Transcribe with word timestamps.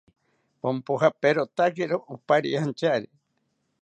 Ponpojaperotakiro 0.61 1.97
opariantyari 2.15 3.07